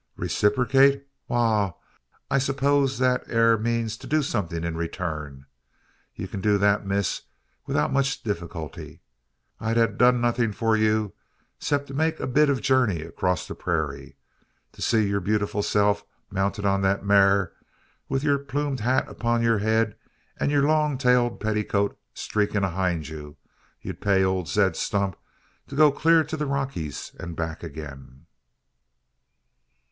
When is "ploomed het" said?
18.39-19.07